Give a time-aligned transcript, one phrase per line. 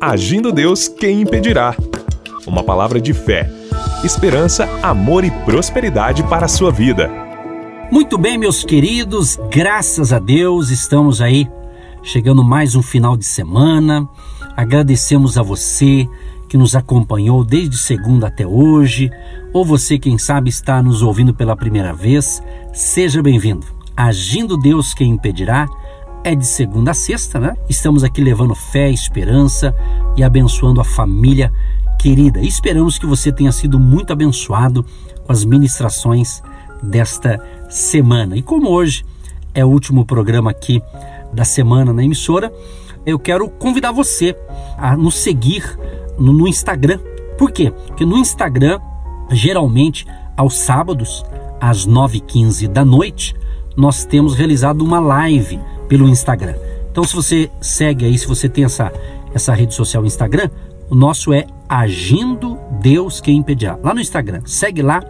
[0.00, 1.76] Agindo Deus, quem impedirá?
[2.46, 3.50] Uma palavra de fé,
[4.02, 7.10] esperança, amor e prosperidade para a sua vida.
[7.92, 11.46] Muito bem, meus queridos, graças a Deus estamos aí
[12.02, 14.08] chegando mais um final de semana.
[14.56, 16.08] Agradecemos a você
[16.48, 19.10] que nos acompanhou desde segunda até hoje,
[19.52, 22.42] ou você, quem sabe, está nos ouvindo pela primeira vez.
[22.72, 23.66] Seja bem-vindo.
[23.94, 25.68] Agindo Deus, quem impedirá?
[26.22, 27.56] É de segunda a sexta, né?
[27.68, 29.74] Estamos aqui levando fé, esperança
[30.16, 31.52] e abençoando a família
[31.98, 32.40] querida.
[32.40, 34.84] esperamos que você tenha sido muito abençoado
[35.26, 36.42] com as ministrações
[36.82, 37.38] desta
[37.68, 38.36] semana.
[38.36, 39.04] E como hoje
[39.54, 40.82] é o último programa aqui
[41.32, 42.52] da semana na emissora,
[43.04, 44.34] eu quero convidar você
[44.78, 45.62] a nos seguir
[46.18, 46.98] no, no Instagram.
[47.36, 47.70] Por quê?
[47.86, 48.78] Porque no Instagram,
[49.30, 51.24] geralmente aos sábados,
[51.60, 53.34] às 9h15 da noite,
[53.76, 55.60] nós temos realizado uma live
[55.90, 56.54] pelo Instagram.
[56.92, 58.92] Então, se você segue aí, se você tem essa,
[59.34, 60.48] essa rede social Instagram,
[60.88, 63.76] o nosso é Agindo Deus Quem Impedirá.
[63.82, 65.02] Lá no Instagram, segue lá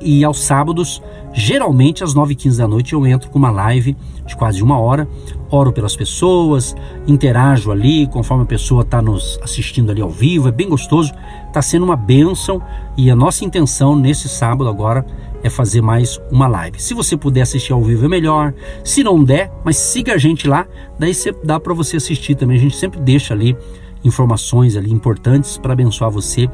[0.00, 1.00] e aos sábados,
[1.32, 5.08] geralmente às 9h15 da noite, eu entro com uma live de quase uma hora,
[5.50, 6.74] oro pelas pessoas,
[7.06, 11.12] interajo ali conforme a pessoa está nos assistindo ali ao vivo, é bem gostoso,
[11.46, 12.60] está sendo uma bênção
[12.96, 15.06] e a nossa intenção nesse sábado agora
[15.44, 16.80] é fazer mais uma live.
[16.80, 18.54] Se você puder assistir ao vivo é melhor.
[18.82, 20.66] Se não der, mas siga a gente lá,
[20.98, 21.12] daí
[21.44, 22.56] dá para você assistir também.
[22.56, 23.54] A gente sempre deixa ali
[24.02, 26.48] informações ali importantes para abençoar você.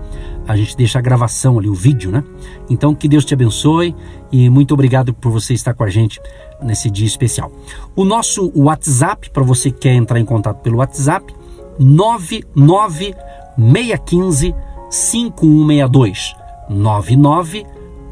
[0.46, 2.24] A gente deixa a gravação ali, o vídeo, né?
[2.68, 3.94] Então que Deus te abençoe
[4.32, 6.20] e muito obrigado por você estar com a gente
[6.60, 7.52] nesse dia especial.
[7.94, 11.32] O nosso WhatsApp, para você que quer entrar em contato pelo WhatsApp,
[11.78, 14.52] 99615
[14.90, 16.34] 5162.
[16.68, 17.64] 99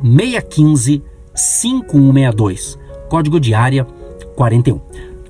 [0.02, 1.02] 615
[1.34, 2.78] 5162.
[3.08, 3.86] Código de área
[4.36, 4.80] 41.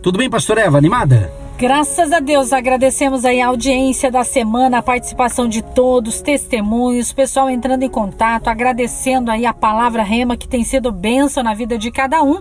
[0.03, 0.79] Tudo bem, pastor Eva?
[0.79, 1.33] Animada?
[1.59, 7.51] Graças a Deus, agradecemos aí a audiência da semana, a participação de todos, testemunhos, pessoal
[7.51, 11.91] entrando em contato, agradecendo aí a palavra rema que tem sido bênção na vida de
[11.91, 12.41] cada um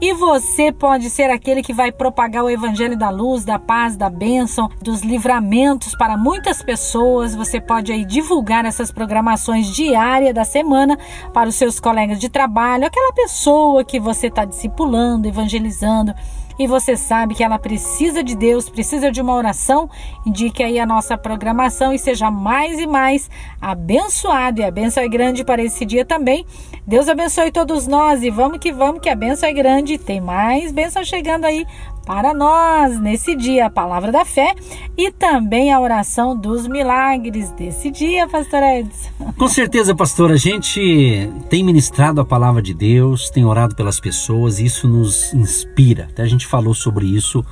[0.00, 4.08] e você pode ser aquele que vai propagar o evangelho da luz, da paz, da
[4.08, 7.34] bênção, dos livramentos para muitas pessoas.
[7.34, 10.96] Você pode aí divulgar essas programações diárias da semana
[11.32, 16.14] para os seus colegas de trabalho, aquela pessoa que você está discipulando, evangelizando
[16.58, 19.88] e você sabe que ela precisa de Deus, precisa de uma oração,
[20.26, 23.30] indique aí a nossa programação e seja mais e mais
[23.60, 24.60] abençoado.
[24.60, 26.44] E a benção é grande para esse dia também.
[26.86, 29.98] Deus abençoe todos nós e vamos que vamos, que a benção é grande.
[29.98, 31.66] Tem mais bênção chegando aí
[32.08, 34.54] para nós nesse dia, a palavra da fé
[34.96, 39.10] e também a oração dos milagres desse dia, pastor Edson.
[39.36, 44.58] Com certeza, pastor, a gente tem ministrado a palavra de Deus, tem orado pelas pessoas
[44.58, 46.08] e isso nos inspira.
[46.10, 47.44] Até a gente falou sobre isso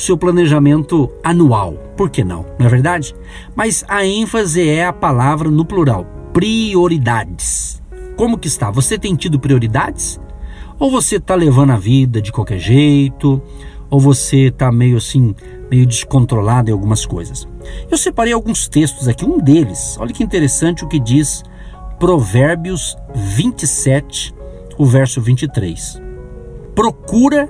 [0.00, 1.74] seu planejamento anual.
[1.96, 2.46] Por que não?
[2.58, 3.14] Não é verdade?
[3.54, 7.80] Mas a ênfase é a palavra no plural: prioridades.
[8.16, 8.70] Como que está?
[8.70, 10.20] Você tem tido prioridades?
[10.78, 13.40] Ou você está levando a vida de qualquer jeito?
[13.90, 15.34] Ou você está meio assim,
[15.70, 17.46] meio descontrolado em algumas coisas?
[17.90, 21.42] Eu separei alguns textos aqui, um deles, olha que interessante o que diz
[21.98, 24.34] Provérbios 27,
[24.78, 26.00] o verso 23.
[26.74, 27.48] Procura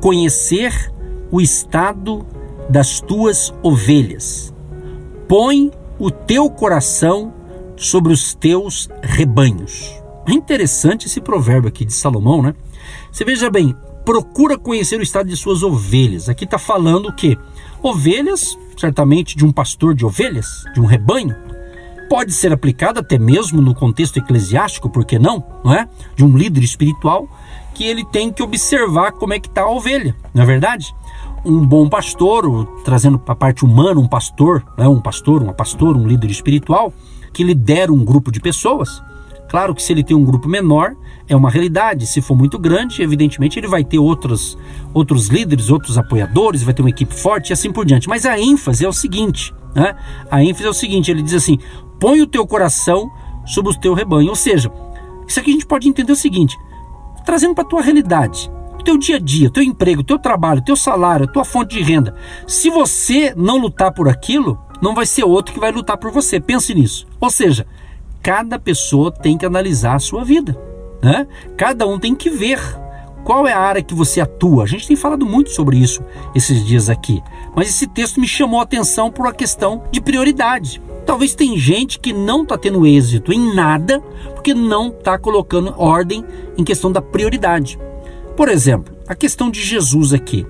[0.00, 0.92] conhecer
[1.30, 2.26] o estado
[2.68, 4.54] das tuas ovelhas.
[5.28, 7.32] Põe o teu coração
[7.76, 9.92] sobre os teus rebanhos.
[10.26, 12.54] É interessante esse provérbio aqui de Salomão, né?
[13.12, 13.74] Você veja bem,
[14.04, 16.28] procura conhecer o estado de suas ovelhas.
[16.28, 17.36] Aqui está falando o quê?
[17.82, 21.36] Ovelhas, certamente de um pastor de ovelhas, de um rebanho.
[22.08, 25.44] Pode ser aplicado até mesmo no contexto eclesiástico, por que não?
[25.64, 25.88] Não é?
[26.14, 27.28] De um líder espiritual
[27.74, 30.94] que ele tem que observar como é que está a ovelha, não é verdade?
[31.46, 35.96] um bom pastor, trazendo para a parte humana um pastor, né, um pastor, uma pastora,
[35.96, 36.92] um líder espiritual,
[37.32, 39.00] que lidera um grupo de pessoas.
[39.48, 40.96] Claro que se ele tem um grupo menor,
[41.28, 42.04] é uma realidade.
[42.04, 44.58] Se for muito grande, evidentemente ele vai ter outros,
[44.92, 48.08] outros líderes, outros apoiadores, vai ter uma equipe forte e assim por diante.
[48.08, 49.94] Mas a ênfase é o seguinte, né?
[50.28, 51.58] A ênfase é o seguinte, ele diz assim,
[51.98, 53.10] põe o teu coração
[53.44, 54.28] sobre o teu rebanho.
[54.28, 54.72] Ou seja,
[55.26, 56.56] isso aqui a gente pode entender o seguinte,
[57.24, 58.50] trazendo para a tua realidade
[58.86, 62.14] teu dia a dia, teu emprego, teu trabalho, teu salário, tua fonte de renda.
[62.46, 66.38] Se você não lutar por aquilo, não vai ser outro que vai lutar por você.
[66.38, 67.04] Pense nisso.
[67.20, 67.66] Ou seja,
[68.22, 70.56] cada pessoa tem que analisar a sua vida.
[71.02, 71.26] Né?
[71.56, 72.60] Cada um tem que ver
[73.24, 74.62] qual é a área que você atua.
[74.62, 76.00] A gente tem falado muito sobre isso
[76.32, 77.20] esses dias aqui.
[77.56, 80.82] Mas esse texto me chamou a atenção por uma questão de prioridade.
[81.06, 84.00] Talvez tem gente que não está tendo êxito em nada
[84.34, 86.22] porque não está colocando ordem
[86.58, 87.78] em questão da prioridade.
[88.36, 90.46] Por exemplo, a questão de Jesus aqui.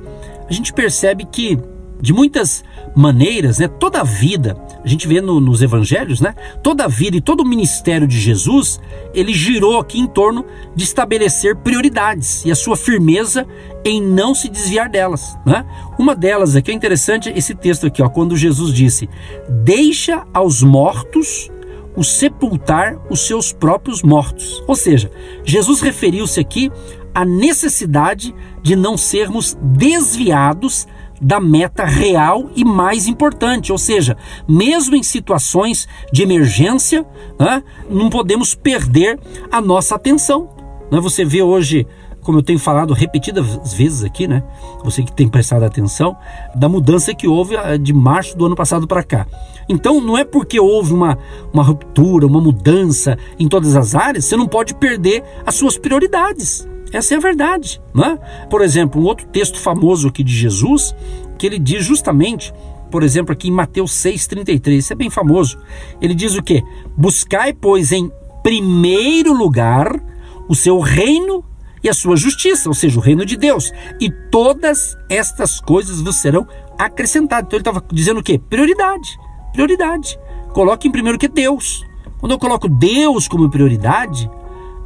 [0.49, 1.57] A gente percebe que
[2.01, 2.65] de muitas
[2.95, 7.17] maneiras, né, toda a vida, a gente vê no, nos evangelhos, né, toda a vida
[7.17, 8.81] e todo o ministério de Jesus,
[9.15, 10.45] ele girou aqui em torno
[10.75, 13.47] de estabelecer prioridades e a sua firmeza
[13.85, 15.37] em não se desviar delas.
[15.45, 15.65] Né?
[15.99, 19.09] Uma delas aqui é interessante esse texto aqui, ó, quando Jesus disse:
[19.49, 21.51] Deixa aos mortos
[21.97, 24.63] o sepultar os seus próprios mortos.
[24.67, 25.11] Ou seja,
[25.45, 26.71] Jesus referiu-se aqui
[27.15, 30.87] à necessidade de não sermos desviados
[31.21, 34.17] da meta real e mais importante, ou seja,
[34.49, 37.07] mesmo em situações de emergência,
[37.39, 39.19] né, não podemos perder
[39.51, 40.49] a nossa atenção.
[40.91, 41.01] Né?
[41.01, 41.87] Você vê hoje,
[42.27, 44.43] como eu tenho falado repetidas vezes aqui, né?
[44.83, 46.17] Você que tem prestado atenção,
[46.57, 49.29] da mudança que houve eh, de março do ano passado para cá.
[49.69, 51.17] Então, não é porque houve uma,
[51.53, 56.67] uma ruptura, uma mudança em todas as áreas, você não pode perder as suas prioridades.
[56.93, 57.81] Essa é a verdade.
[57.95, 58.19] Né?
[58.51, 60.97] Por exemplo, um outro texto famoso aqui de Jesus,
[61.39, 62.53] que ele diz justamente,
[62.91, 65.61] por exemplo, aqui em Mateus 6,33, isso é bem famoso.
[66.03, 66.61] Ele diz o quê?
[66.97, 68.11] Buscai, pois, em
[68.43, 70.03] primeiro lugar
[70.49, 71.45] o seu reino
[71.87, 73.73] e a sua justiça, ou seja, o reino de Deus.
[74.01, 76.47] E todas estas coisas vos serão
[76.77, 77.47] acrescentadas.
[77.47, 78.39] Então ele estava dizendo o quê?
[78.39, 79.17] Prioridade.
[79.53, 80.19] Prioridade.
[80.53, 81.85] Coloque em primeiro que Deus.
[82.19, 84.29] Quando eu coloco Deus como prioridade,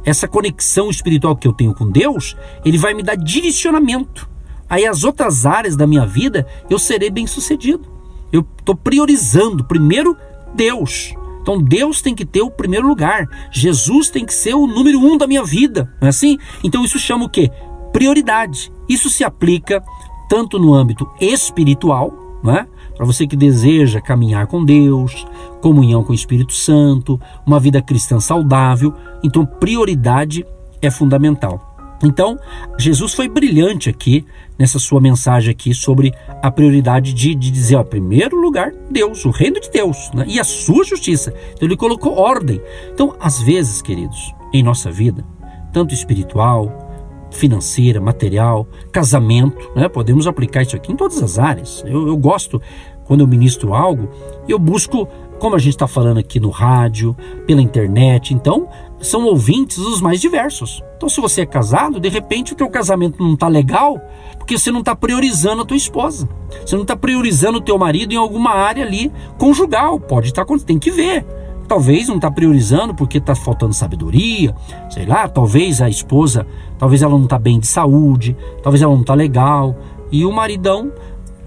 [0.05, 4.29] essa conexão espiritual que eu tenho com Deus, ele vai me dar direcionamento.
[4.69, 7.91] Aí as outras áreas da minha vida eu serei bem sucedido.
[8.31, 10.15] Eu estou priorizando primeiro
[10.53, 11.15] Deus.
[11.41, 13.27] Então Deus tem que ter o primeiro lugar.
[13.51, 15.91] Jesus tem que ser o número um da minha vida.
[15.99, 16.37] Não é assim?
[16.63, 17.49] Então isso chama o quê?
[17.91, 18.71] Prioridade.
[18.87, 19.83] Isso se aplica
[20.29, 22.67] tanto no âmbito espiritual, né?
[23.01, 25.25] para você que deseja caminhar com Deus,
[25.59, 30.45] comunhão com o Espírito Santo, uma vida cristã saudável, então prioridade
[30.81, 31.70] é fundamental.
[32.03, 32.37] Então,
[32.77, 34.25] Jesus foi brilhante aqui
[34.57, 39.31] nessa sua mensagem aqui sobre a prioridade de, de dizer, ó, primeiro lugar, Deus, o
[39.31, 40.25] reino de Deus, né?
[40.27, 41.33] e a sua justiça.
[41.53, 42.61] Então ele colocou ordem.
[42.93, 45.25] Então, às vezes, queridos, em nossa vida,
[45.73, 46.91] tanto espiritual,
[47.31, 49.87] financeira, material, casamento, né?
[49.87, 51.83] Podemos aplicar isso aqui em todas as áreas.
[51.87, 52.61] Eu, eu gosto
[53.05, 54.09] quando eu ministro algo,
[54.47, 55.07] eu busco,
[55.39, 57.15] como a gente está falando aqui no rádio,
[57.47, 58.69] pela internet, então
[59.01, 60.83] são ouvintes os mais diversos.
[60.95, 63.99] Então, se você é casado, de repente o teu casamento não está legal,
[64.37, 66.29] porque você não está priorizando a tua esposa.
[66.65, 69.99] Você não está priorizando o teu marido em alguma área ali conjugal.
[69.99, 71.25] Pode estar tá, tem que ver.
[71.67, 74.53] Talvez não está priorizando porque está faltando sabedoria,
[74.89, 75.27] sei lá.
[75.27, 76.45] Talvez a esposa,
[76.77, 79.75] talvez ela não está bem de saúde, talvez ela não está legal
[80.11, 80.91] e o maridão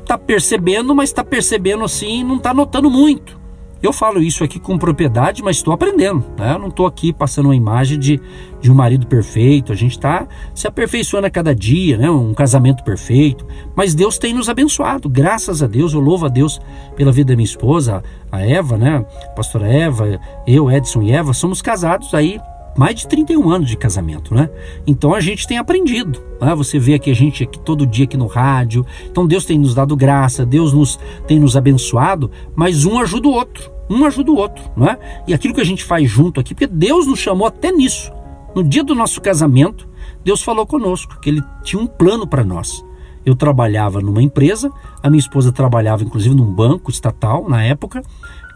[0.00, 3.43] está percebendo, mas está percebendo assim não está notando muito.
[3.86, 6.24] Eu falo isso aqui com propriedade, mas estou aprendendo.
[6.38, 6.54] Né?
[6.54, 8.18] Eu não estou aqui passando uma imagem de,
[8.58, 9.72] de um marido perfeito.
[9.72, 12.10] A gente está se aperfeiçoando a cada dia, né?
[12.10, 13.46] um casamento perfeito.
[13.76, 15.92] Mas Deus tem nos abençoado, graças a Deus.
[15.92, 16.58] Eu louvo a Deus
[16.96, 19.04] pela vida da minha esposa, a Eva, né?
[19.26, 22.40] A pastora Eva, eu, Edson e Eva, somos casados aí
[22.76, 24.48] mais de 31 anos de casamento, né?
[24.86, 26.20] Então a gente tem aprendido.
[26.40, 26.54] Né?
[26.54, 28.84] Você vê aqui a gente aqui todo dia aqui no rádio.
[29.10, 33.32] Então Deus tem nos dado graça, Deus nos tem nos abençoado, mas um ajuda o
[33.32, 34.98] outro, um ajuda o outro, não é?
[35.26, 38.12] E aquilo que a gente faz junto aqui, porque Deus nos chamou até nisso.
[38.54, 39.88] No dia do nosso casamento,
[40.24, 42.84] Deus falou conosco que Ele tinha um plano para nós.
[43.24, 44.70] Eu trabalhava numa empresa,
[45.02, 48.02] a minha esposa trabalhava inclusive num banco estatal na época,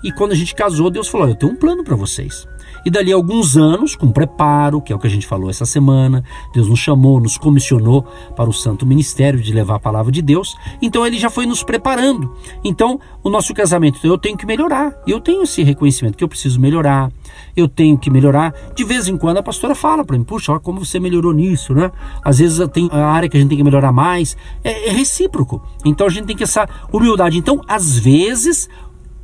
[0.02, 2.46] E quando a gente casou, Deus falou: Eu tenho um plano para vocês.
[2.84, 5.64] E dali a alguns anos, com preparo, que é o que a gente falou essa
[5.64, 8.06] semana, Deus nos chamou, nos comissionou
[8.36, 10.56] para o santo ministério de levar a palavra de Deus.
[10.80, 12.34] Então ele já foi nos preparando.
[12.64, 14.92] Então, o nosso casamento, eu tenho que melhorar.
[15.06, 17.10] Eu tenho esse reconhecimento que eu preciso melhorar.
[17.56, 18.54] Eu tenho que melhorar.
[18.74, 21.74] De vez em quando a pastora fala para mim: "Puxa, olha como você melhorou nisso,
[21.74, 21.90] né?"
[22.24, 24.36] Às vezes tem a área que a gente tem que melhorar mais.
[24.62, 25.62] É, é recíproco.
[25.84, 27.38] Então a gente tem que essa humildade.
[27.38, 28.68] Então, às vezes,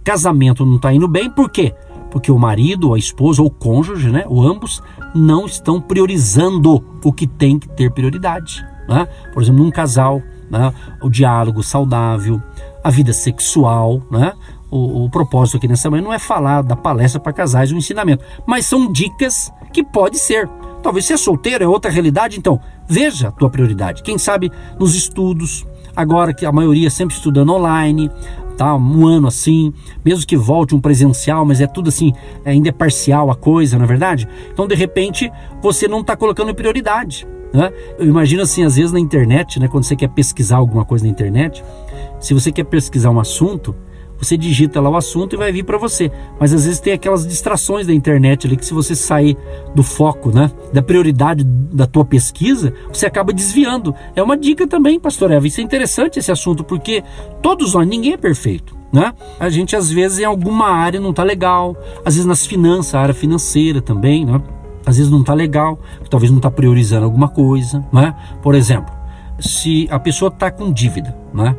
[0.03, 1.75] casamento não está indo bem, por quê?
[2.15, 4.81] Porque o marido, a esposa ou o cônjuge, né, ou ambos,
[5.13, 8.65] não estão priorizando o que tem que ter prioridade.
[8.89, 9.09] Né?
[9.33, 12.41] Por exemplo, num casal, né, o diálogo saudável,
[12.85, 14.33] a vida sexual, né?
[14.71, 18.25] O, o, propósito aqui nessa manhã não é falar da palestra para casais, o ensinamento,
[18.47, 20.49] mas são dicas que pode ser.
[20.85, 24.05] Talvez ser solteiro é outra realidade, então veja a tua prioridade.
[24.05, 25.67] Quem sabe nos estudos,
[25.97, 28.11] agora que a maioria sempre estudando online,
[28.57, 28.75] tá?
[28.75, 29.73] Um ano assim,
[30.05, 32.13] mesmo que volte um presencial, mas é tudo assim,
[32.45, 34.29] ainda é parcial a coisa, na é verdade?
[34.53, 35.31] Então, de repente,
[35.63, 37.27] você não está colocando em prioridade.
[37.53, 37.73] Né?
[37.99, 41.11] Eu imagino assim, às vezes na internet, né, quando você quer pesquisar alguma coisa na
[41.11, 41.65] internet,
[42.19, 43.75] se você quer pesquisar um assunto,
[44.19, 46.11] você digita lá o assunto e vai vir para você.
[46.39, 49.37] Mas às vezes tem aquelas distrações da internet ali que se você sair
[49.75, 53.95] do foco, né, da prioridade da tua pesquisa, você acaba desviando.
[54.15, 55.47] É uma dica também, pastor Eva.
[55.47, 57.03] Isso é interessante esse assunto porque
[57.43, 58.77] todos nós, ninguém é perfeito.
[58.93, 59.13] Né?
[59.41, 63.01] A gente às vezes em alguma área não está legal, às vezes nas finanças, a
[63.01, 64.41] área financeira também, né?
[64.87, 68.15] Às vezes não está legal, talvez não está priorizando alguma coisa, né?
[68.41, 68.95] Por exemplo,
[69.41, 71.57] se a pessoa está com dívida, né?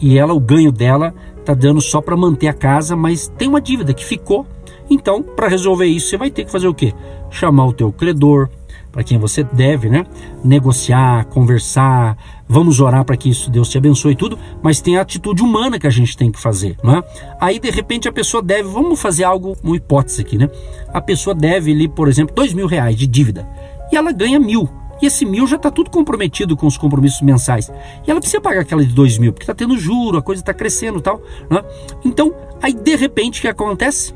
[0.00, 1.12] E ela, o ganho dela
[1.46, 4.44] está dando só para manter a casa, mas tem uma dívida que ficou.
[4.90, 6.92] Então, para resolver isso, você vai ter que fazer o quê?
[7.30, 8.48] Chamar o teu credor,
[8.90, 10.04] para quem você deve, né?
[10.42, 12.16] Negociar, conversar,
[12.48, 15.78] vamos orar para que isso Deus te abençoe e tudo, mas tem a atitude humana
[15.78, 17.02] que a gente tem que fazer, né?
[17.40, 20.48] Aí de repente a pessoa deve, vamos fazer algo, uma hipótese aqui, né?
[20.92, 23.46] A pessoa deve ali, por exemplo, dois mil reais de dívida
[23.92, 24.68] e ela ganha mil.
[25.00, 27.70] E esse mil já está tudo comprometido com os compromissos mensais.
[28.06, 30.54] E ela precisa pagar aquela de dois mil, porque está tendo juro, a coisa está
[30.54, 31.20] crescendo tal.
[31.50, 31.62] Né?
[32.04, 34.14] Então, aí de repente o que acontece?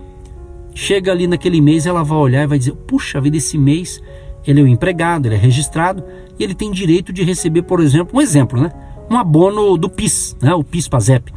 [0.75, 4.01] Chega ali naquele mês, ela vai olhar e vai dizer: Puxa vida, esse mês
[4.47, 6.03] ele é um empregado, ele é registrado
[6.39, 8.71] e ele tem direito de receber, por exemplo, um exemplo, né?
[9.11, 10.55] Um abono do PIS, né?
[10.55, 11.33] o PIS PASEP.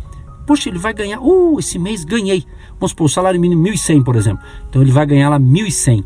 [0.46, 2.44] Poxa, ele vai ganhar, uh, esse mês ganhei.
[2.80, 4.44] Vamos supor, o salário mínimo 1.100, por exemplo.
[4.70, 6.04] Então ele vai ganhar lá 1.100.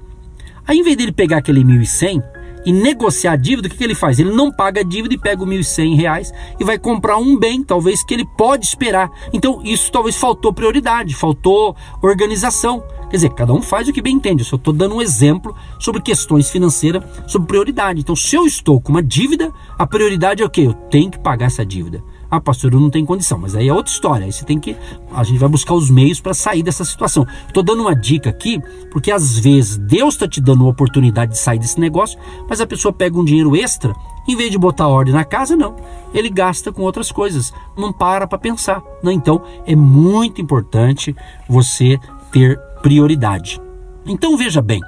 [0.65, 2.21] Aí, em vez dele pegar aquele 1.100
[2.67, 4.19] e negociar a dívida, o que, que ele faz?
[4.19, 7.63] Ele não paga a dívida e pega os 1.100 reais e vai comprar um bem,
[7.63, 9.09] talvez, que ele pode esperar.
[9.31, 12.83] Então, isso talvez faltou prioridade, faltou organização.
[13.09, 14.41] Quer dizer, cada um faz o que bem entende.
[14.41, 18.01] Eu só estou dando um exemplo sobre questões financeiras, sobre prioridade.
[18.01, 20.63] Então, se eu estou com uma dívida, a prioridade é o quê?
[20.63, 22.03] Eu tenho que pagar essa dívida.
[22.29, 23.37] Ah, pastor, eu não tenho condição.
[23.37, 24.25] Mas aí é outra história.
[24.25, 24.75] Aí você tem que.
[25.11, 27.25] A gente vai buscar os meios para sair dessa situação.
[27.47, 31.37] Estou dando uma dica aqui, porque às vezes Deus está te dando uma oportunidade de
[31.37, 32.19] sair desse negócio,
[32.49, 33.93] mas a pessoa pega um dinheiro extra,
[34.27, 35.75] em vez de botar ordem na casa, não.
[36.13, 37.53] Ele gasta com outras coisas.
[37.77, 38.83] Não para para pensar.
[39.01, 41.15] Não, então é muito importante
[41.47, 41.97] você
[42.31, 43.61] ter prioridade.
[44.05, 44.81] Então veja bem,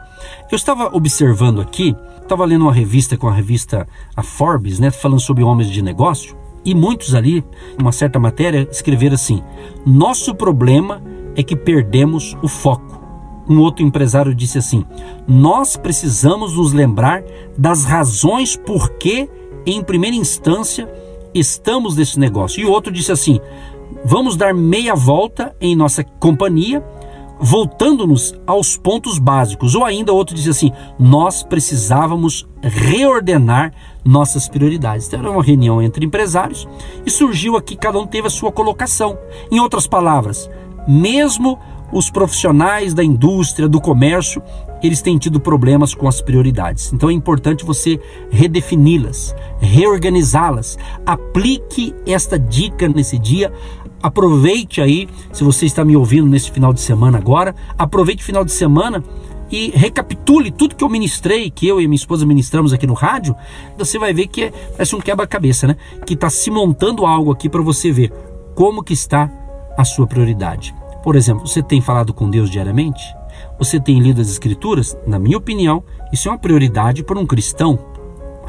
[0.52, 5.20] eu estava observando aqui, estava lendo uma revista com a revista a Forbes, né, falando
[5.20, 6.39] sobre homens de negócio.
[6.66, 7.44] E muitos ali,
[7.80, 9.42] uma certa matéria, escreveram assim:
[9.86, 11.02] Nosso problema
[11.36, 13.00] é que perdemos o foco.
[13.50, 14.86] Um outro empresário disse assim:
[15.28, 17.24] Nós precisamos nos lembrar
[17.58, 19.30] das razões por que,
[19.66, 20.88] em primeira instância,
[21.34, 22.62] estamos nesse negócio.
[22.62, 23.40] E outro disse assim:
[24.06, 26.84] Vamos dar meia volta em nossa companhia
[27.40, 29.76] voltando-nos aos pontos básicos.
[29.76, 35.08] Ou ainda outro diz assim: nós precisávamos reordenar nossas prioridades.
[35.08, 36.68] Então, era uma reunião entre empresários
[37.06, 39.18] e surgiu aqui, cada um teve a sua colocação.
[39.52, 40.50] Em outras palavras,
[40.88, 41.58] mesmo
[41.92, 44.42] os profissionais da indústria, do comércio,
[44.82, 46.94] eles têm tido problemas com as prioridades.
[46.94, 50.78] Então é importante você redefini-las, reorganizá-las.
[51.06, 53.52] Aplique esta dica nesse dia
[54.02, 58.46] aproveite aí, se você está me ouvindo nesse final de semana agora, aproveite o final
[58.46, 59.04] de semana
[59.52, 63.36] e recapitule tudo que eu ministrei, que eu e minha esposa ministramos aqui no rádio,
[63.78, 65.76] você vai ver que é, parece um quebra-cabeça, né?
[66.06, 68.12] Que está se montando algo aqui para você ver
[68.56, 69.32] como que está
[69.78, 70.76] a sua prioridade.
[71.04, 73.02] Por exemplo, você tem falado com Deus diariamente?
[73.58, 74.98] Você tem lido as Escrituras?
[75.08, 77.80] Na minha opinião, isso é uma prioridade para um cristão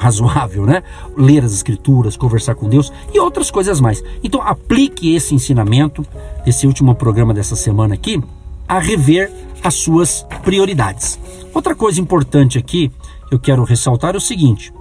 [0.01, 0.83] razoável, né?
[1.17, 4.03] Ler as escrituras, conversar com Deus e outras coisas mais.
[4.25, 6.05] Então aplique esse ensinamento
[6.45, 8.23] desse último programa dessa semana aqui
[8.67, 9.31] a rever
[9.63, 11.19] as suas prioridades.
[11.53, 12.91] Outra coisa importante aqui,
[13.31, 14.73] eu quero ressaltar é o seguinte: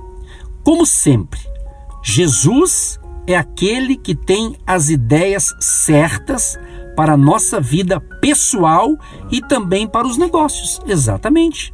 [0.63, 1.39] como sempre,
[2.01, 2.97] Jesus
[3.27, 6.57] é aquele que tem as ideias certas
[6.95, 8.95] para a nossa vida pessoal
[9.29, 10.79] e também para os negócios.
[10.87, 11.73] Exatamente.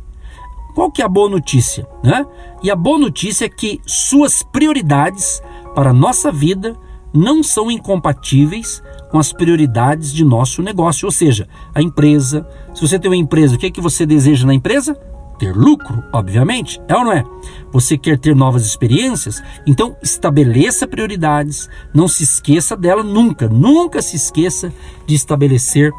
[0.76, 1.88] Qual que é a boa notícia?
[2.04, 2.26] Né?
[2.62, 5.42] E a boa notícia é que suas prioridades
[5.74, 6.76] para a nossa vida
[7.14, 12.46] não são incompatíveis com as prioridades de nosso negócio, ou seja, a empresa.
[12.74, 14.94] Se você tem uma empresa, o que é que você deseja na empresa?
[15.40, 17.24] Ter lucro, obviamente, é ou não é?
[17.72, 19.42] Você quer ter novas experiências?
[19.66, 24.74] Então estabeleça prioridades, não se esqueça dela nunca, nunca se esqueça
[25.06, 25.94] de estabelecer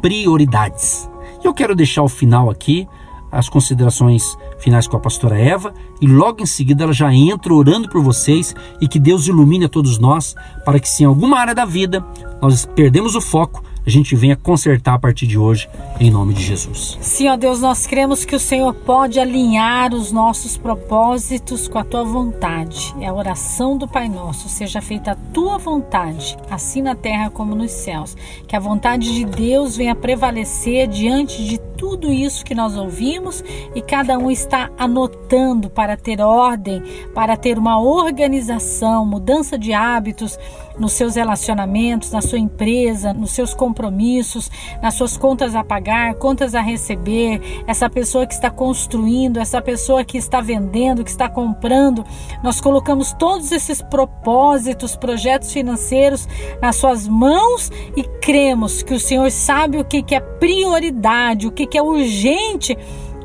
[0.00, 1.10] prioridades.
[1.42, 2.86] Eu quero deixar o final aqui
[3.32, 7.88] as considerações finais com a pastora Eva e logo em seguida ela já entra orando
[7.88, 10.34] por vocês e que Deus ilumine a todos nós
[10.66, 12.04] para que se em alguma área da vida
[12.42, 16.42] nós perdemos o foco, a gente venha consertar a partir de hoje, em nome de
[16.42, 16.98] Jesus.
[17.00, 21.84] Sim, ó Deus, nós cremos que o Senhor pode alinhar os nossos propósitos com a
[21.84, 22.94] tua vontade.
[23.00, 27.54] É a oração do Pai Nosso, seja feita a tua vontade, assim na terra como
[27.54, 28.16] nos céus.
[28.46, 33.42] Que a vontade de Deus venha prevalecer diante de tudo isso que nós ouvimos
[33.74, 36.80] e cada um está anotando para ter ordem,
[37.12, 40.38] para ter uma organização, mudança de hábitos
[40.78, 44.50] nos seus relacionamentos, na sua empresa, nos seus compromissos,
[44.82, 50.04] nas suas contas a pagar, contas a receber, essa pessoa que está construindo, essa pessoa
[50.04, 52.04] que está vendendo, que está comprando.
[52.42, 56.28] Nós colocamos todos esses propósitos, projetos financeiros
[56.60, 61.76] nas suas mãos e cremos que o Senhor sabe o que é prioridade, o que
[61.76, 62.76] é urgente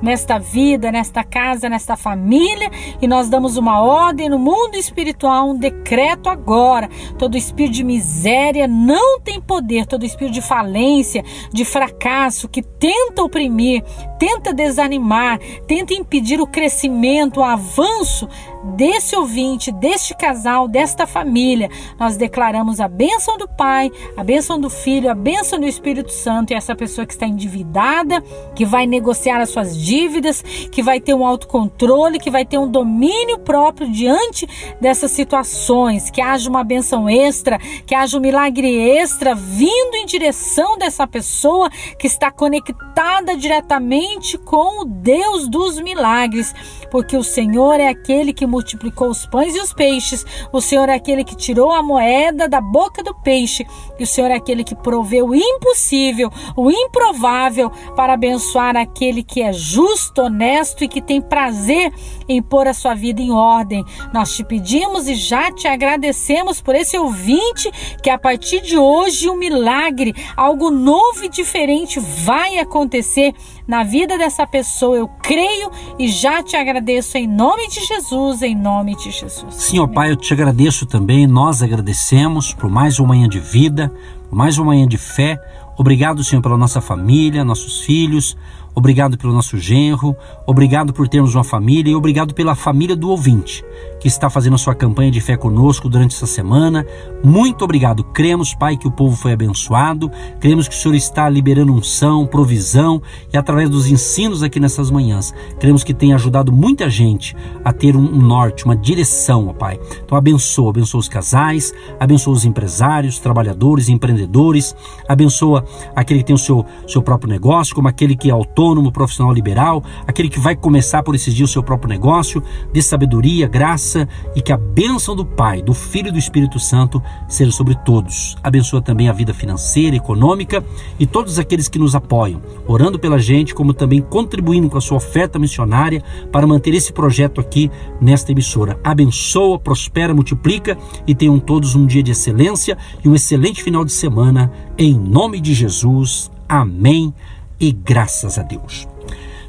[0.01, 2.69] nesta vida, nesta casa, nesta família,
[3.01, 6.89] e nós damos uma ordem no mundo espiritual, um decreto agora.
[7.17, 13.23] Todo espírito de miséria não tem poder, todo espírito de falência, de fracasso que tenta
[13.23, 13.83] oprimir,
[14.19, 18.27] tenta desanimar, tenta impedir o crescimento, o avanço
[18.75, 21.69] desse ouvinte, deste casal, desta família.
[21.99, 26.51] Nós declaramos a bênção do Pai, a bênção do Filho, a bênção do Espírito Santo
[26.51, 28.21] e essa pessoa que está endividada,
[28.55, 32.69] que vai negociar as suas dívidas, que vai ter um autocontrole, que vai ter um
[32.69, 34.47] domínio próprio diante
[34.81, 40.77] dessas situações, que haja uma benção extra, que haja um milagre extra vindo em direção
[40.77, 46.53] dessa pessoa que está conectada diretamente com o Deus dos milagres,
[46.91, 50.95] porque o Senhor é aquele que multiplicou os pães e os peixes, o Senhor é
[50.95, 53.65] aquele que tirou a moeda da boca do peixe,
[53.99, 59.41] e o Senhor é aquele que proveu o impossível, o improvável, para abençoar aquele que
[59.41, 61.93] é justo justo, honesto e que tem prazer
[62.27, 63.83] em pôr a sua vida em ordem.
[64.13, 69.29] Nós te pedimos e já te agradecemos por esse ouvinte que a partir de hoje
[69.29, 73.33] um milagre, algo novo e diferente vai acontecer
[73.67, 74.97] na vida dessa pessoa.
[74.97, 79.53] Eu creio e já te agradeço em nome de Jesus, em nome de Jesus.
[79.53, 83.91] Senhor Pai, eu te agradeço também, nós agradecemos por mais uma manhã de vida,
[84.29, 85.37] por mais uma manhã de fé.
[85.77, 88.35] Obrigado, Senhor, pela nossa família, nossos filhos.
[88.77, 93.65] Obrigado pelo nosso genro, obrigado por termos uma família e obrigado pela família do ouvinte
[94.07, 96.85] que está fazendo a sua campanha de fé conosco durante essa semana.
[97.21, 98.05] Muito obrigado.
[98.05, 100.09] Cremos, Pai, que o povo foi abençoado.
[100.39, 103.01] Cremos que o Senhor está liberando unção, provisão
[103.33, 107.97] e através dos ensinos aqui nessas manhãs, cremos que tem ajudado muita gente a ter
[107.97, 109.77] um, norte, uma direção, ó Pai.
[110.05, 114.73] Então abençoa, abençoa os casais, abençoa os empresários, trabalhadores, empreendedores,
[115.05, 119.33] abençoa aquele que tem o seu, seu próprio negócio, como aquele que é autônomo profissional
[119.33, 122.41] liberal, aquele que vai começar por esses dias o seu próprio negócio,
[122.71, 123.49] de sabedoria,
[123.97, 127.75] graça e que a bênção do Pai, do Filho e do Espírito Santo seja sobre
[127.75, 128.35] todos.
[128.43, 130.63] Abençoa também a vida financeira, econômica
[130.99, 134.97] e todos aqueles que nos apoiam, orando pela gente, como também contribuindo com a sua
[134.97, 138.79] oferta missionária para manter esse projeto aqui nesta emissora.
[138.83, 143.91] Abençoa, prospera, multiplica e tenham todos um dia de excelência e um excelente final de
[143.91, 144.51] semana.
[144.77, 146.29] Em nome de Jesus.
[146.47, 147.13] Amém
[147.59, 148.87] e graças a Deus.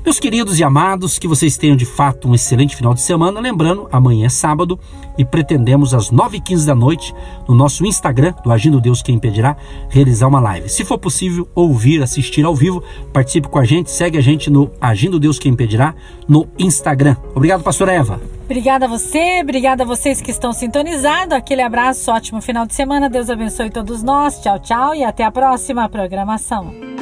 [0.04, 3.40] Meus queridos e amados, que vocês tenham de fato um excelente final de semana.
[3.40, 4.78] Lembrando, amanhã é sábado
[5.18, 7.14] e pretendemos às 9h15 da noite,
[7.48, 9.56] no nosso Instagram, do Agindo Deus Quem Impedirá,
[9.90, 10.68] realizar uma live.
[10.68, 12.82] Se for possível, ouvir, assistir ao vivo,
[13.12, 15.94] participe com a gente, segue a gente no Agindo Deus Quem Impedirá
[16.28, 17.16] no Instagram.
[17.34, 18.20] Obrigado, pastora Eva.
[18.44, 21.34] Obrigada a você, obrigada a vocês que estão sintonizados.
[21.34, 23.10] Aquele abraço, ótimo final de semana.
[23.10, 24.40] Deus abençoe todos nós.
[24.40, 26.87] Tchau, tchau e até a próxima programação.